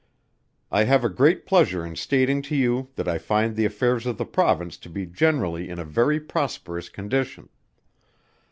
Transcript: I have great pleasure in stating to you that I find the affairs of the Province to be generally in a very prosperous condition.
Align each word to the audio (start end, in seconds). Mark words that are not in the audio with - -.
I 0.71 0.85
have 0.85 1.15
great 1.15 1.45
pleasure 1.45 1.85
in 1.85 1.95
stating 1.95 2.41
to 2.49 2.55
you 2.55 2.89
that 2.95 3.07
I 3.07 3.19
find 3.19 3.55
the 3.55 3.65
affairs 3.65 4.07
of 4.07 4.17
the 4.17 4.25
Province 4.25 4.77
to 4.77 4.89
be 4.89 5.05
generally 5.05 5.69
in 5.69 5.77
a 5.77 5.85
very 5.85 6.19
prosperous 6.19 6.89
condition. 6.89 7.49